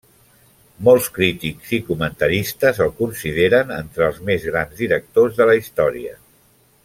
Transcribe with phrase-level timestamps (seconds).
[0.87, 6.19] Molts crítics i comentaristes el consideren entre els més grans directors de la història.